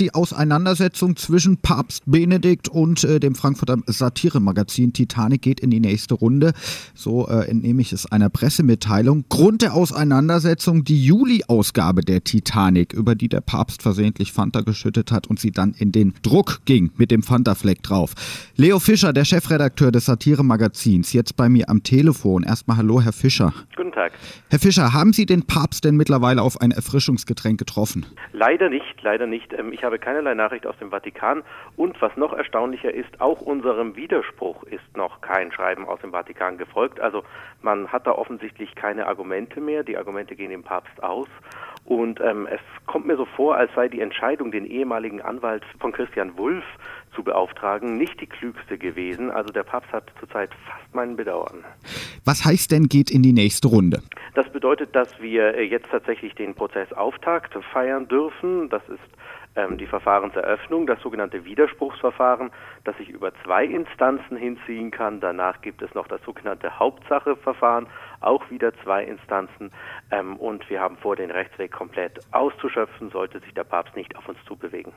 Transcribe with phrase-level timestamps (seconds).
[0.00, 6.14] die Auseinandersetzung zwischen Papst Benedikt und äh, dem Frankfurter Satiremagazin Titanic geht in die nächste
[6.14, 6.52] Runde.
[6.94, 9.26] So äh, entnehme ich es einer Pressemitteilung.
[9.28, 15.26] Grund der Auseinandersetzung die Juli-Ausgabe der Titanic, über die der Papst versehentlich Fanta geschüttet hat
[15.26, 18.14] und sie dann in den Druck ging mit dem Fanta-Fleck drauf.
[18.56, 22.42] Leo Fischer, der Chefredakteur des Satiremagazins, jetzt bei mir am Telefon.
[22.42, 23.52] Erstmal hallo, Herr Fischer.
[23.76, 24.12] Guten Tag.
[24.48, 28.06] Herr Fischer, haben Sie den Papst denn mittlerweile auf ein Erfrischungsgetränk getroffen?
[28.32, 29.52] Leider nicht, leider nicht.
[29.52, 31.42] Ähm, ich habe keinerlei Nachricht aus dem Vatikan
[31.76, 36.58] und was noch erstaunlicher ist, auch unserem Widerspruch ist noch kein Schreiben aus dem Vatikan
[36.58, 37.00] gefolgt.
[37.00, 37.22] Also
[37.62, 39.82] man hat da offensichtlich keine Argumente mehr.
[39.82, 41.28] Die Argumente gehen dem Papst aus.
[41.84, 45.92] Und ähm, es kommt mir so vor, als sei die Entscheidung, den ehemaligen Anwalt von
[45.92, 46.64] Christian Wulff
[47.14, 49.30] zu beauftragen, nicht die klügste gewesen.
[49.30, 51.64] Also der Papst hat zurzeit fast meinen Bedauern.
[52.24, 54.02] Was heißt denn, geht in die nächste Runde?
[54.34, 58.68] Das bedeutet, dass wir äh, jetzt tatsächlich den Prozessauftakt feiern dürfen.
[58.68, 59.00] Das ist
[59.56, 62.50] ähm, die Verfahrenseröffnung, das sogenannte Widerspruchsverfahren,
[62.84, 65.20] das sich über zwei Instanzen hinziehen kann.
[65.20, 67.86] Danach gibt es noch das sogenannte Hauptsacheverfahren,
[68.20, 69.70] auch wieder zwei Instanzen.
[70.10, 74.28] Ähm, und wir haben vor, den Rechtsweg komplett auszuschöpfen, sollte sich der Papst nicht auf
[74.28, 74.92] uns zubewegen.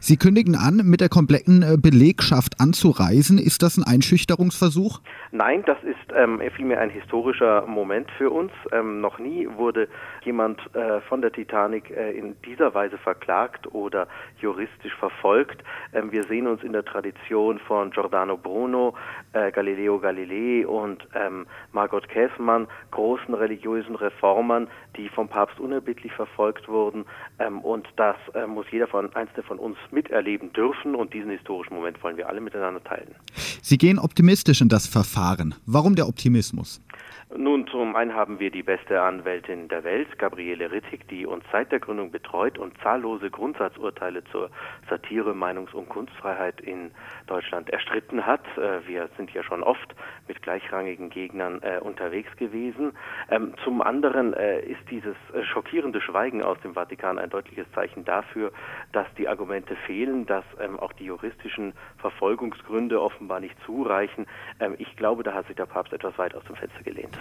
[0.00, 3.38] Sie kündigen an, mit der kompletten äh, Belegschaft anzureisen.
[3.38, 5.00] Ist das ein Einschüchterungsversuch?
[5.32, 8.52] Nein, das ist ähm, vielmehr ein historischer Moment für uns.
[8.72, 9.88] Ähm, noch nie wurde
[10.24, 13.95] jemand äh, von der Titanic äh, in dieser Weise verklagt oder
[14.40, 15.62] juristisch verfolgt.
[15.92, 18.94] Ähm, wir sehen uns in der Tradition von Giordano Bruno,
[19.32, 26.68] äh, Galileo Galilei und ähm, Margot Käßmann, großen religiösen Reformern, die vom Papst unerbittlich verfolgt
[26.68, 27.04] wurden.
[27.38, 30.94] Ähm, und das äh, muss jeder von einzelne von uns miterleben dürfen.
[30.94, 33.14] Und diesen historischen Moment wollen wir alle miteinander teilen.
[33.62, 35.54] Sie gehen optimistisch in das Verfahren.
[35.66, 36.80] Warum der Optimismus?
[37.34, 41.72] Nun, zum einen haben wir die beste Anwältin der Welt, Gabriele Rittig, die uns seit
[41.72, 44.48] der Gründung betreut und zahllose Grundsatzurteile zur
[44.88, 46.92] Satire, Meinungs- und Kunstfreiheit in
[47.26, 48.44] Deutschland erstritten hat.
[48.56, 49.94] Äh, wir sind ja schon oft
[50.28, 52.92] mit gleichrangigen Gegnern äh, unterwegs gewesen.
[53.28, 55.16] Ähm, zum anderen äh, ist dieses
[55.52, 58.52] schockierende Schweigen aus dem Vatikan ein deutliches Zeichen dafür,
[58.92, 64.26] dass die Argumente fehlen, dass ähm, auch die juristischen Verfolgungsgründe offenbar nicht zureichen.
[64.60, 67.18] Ähm, ich glaube, da hat sich der Papst etwas weit aus dem Fenster gelehnt.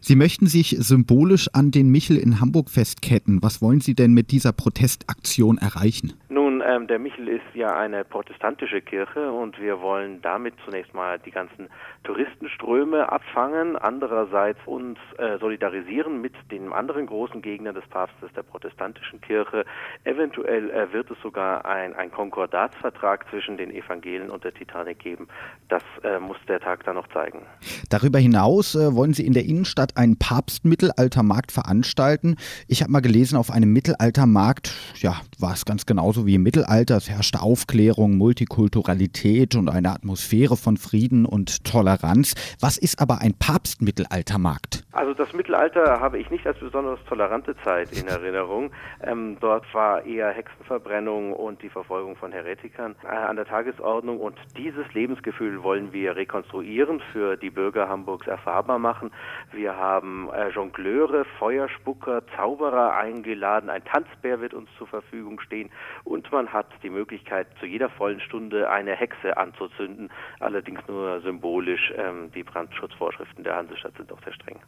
[0.00, 3.42] Sie möchten sich symbolisch an den Michel in Hamburg festketten.
[3.42, 6.14] Was wollen Sie denn mit dieser Protestaktion erreichen?
[6.28, 11.18] Nun, ähm, der Michel ist ja eine protestantische Kirche und wir wollen damit zunächst mal
[11.18, 11.68] die ganzen
[12.04, 19.22] Touristenströme abfangen, andererseits uns äh, solidarisieren mit den anderen großen Gegnern des Papstes, der protestantischen
[19.22, 19.64] Kirche.
[20.04, 25.26] Eventuell äh, wird es sogar ein, ein Konkordatsvertrag zwischen den Evangelien und der Titanic geben.
[25.70, 27.46] Das äh, muss der Tag dann noch zeigen.
[27.88, 32.36] Darüber hinaus äh, wollen Sie in der Innenstadt einen Papstmittelaltermarkt veranstalten.
[32.66, 36.57] Ich habe mal gelesen, auf einem Mittelaltermarkt, ja, war es ganz genauso wie im Mittelalter.
[36.66, 42.34] Es herrschte Aufklärung, Multikulturalität und eine Atmosphäre von Frieden und Toleranz.
[42.60, 44.84] Was ist aber ein Papstmittelaltermarkt?
[44.92, 48.72] Also das Mittelalter habe ich nicht als besonders tolerante Zeit in Erinnerung.
[49.02, 54.36] Ähm, dort war eher Hexenverbrennung und die Verfolgung von Heretikern äh, an der Tagesordnung und
[54.56, 59.10] dieses Lebensgefühl wollen wir rekonstruieren, für die Bürger Hamburgs erfahrbar machen.
[59.52, 65.70] Wir haben äh, Jongleure, Feuerspucker, Zauberer eingeladen, ein Tanzbär wird uns zur Verfügung stehen
[66.04, 71.92] und man hat die Möglichkeit, zu jeder vollen Stunde eine Hexe anzuzünden, allerdings nur symbolisch.
[71.96, 74.60] Ähm, die Brandschutzvorschriften der Hansestadt sind auch sehr streng.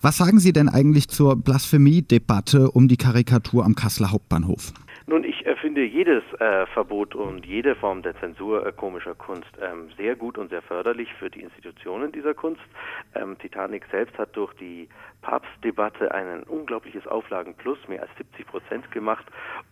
[0.00, 4.72] Was sagen Sie denn eigentlich zur Blasphemie-Debatte um die Karikatur am Kasseler Hauptbahnhof?
[5.40, 9.88] Ich äh, finde jedes äh, Verbot und jede Form der Zensur äh, komischer Kunst ähm,
[9.96, 12.60] sehr gut und sehr förderlich für die Institutionen dieser Kunst.
[13.14, 14.86] Ähm, Titanic selbst hat durch die
[15.22, 19.24] Papstdebatte ein unglaubliches Auflagenplus, mehr als 70 Prozent gemacht.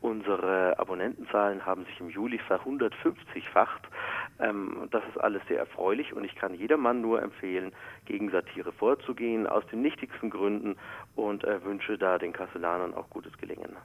[0.00, 3.88] Unsere Abonnentenzahlen haben sich im Juli verhundertfünfzigfacht.
[4.38, 7.72] Ähm, das ist alles sehr erfreulich und ich kann jedermann nur empfehlen,
[8.04, 10.76] gegen Satire vorzugehen, aus den nichtigsten Gründen
[11.16, 13.76] und äh, wünsche da den Kasselanern auch gutes Gelingen.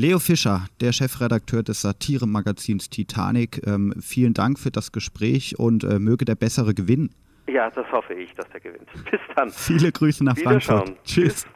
[0.00, 5.98] Leo Fischer, der Chefredakteur des Satiremagazins Titanic, ähm, vielen Dank für das Gespräch und äh,
[5.98, 7.10] möge der Bessere gewinnen.
[7.46, 8.88] Ja, das hoffe ich, dass der gewinnt.
[9.10, 9.50] Bis dann.
[9.50, 10.96] Viele Grüße nach Frankfurt.
[11.04, 11.44] Tschüss.
[11.44, 11.46] Tschüss.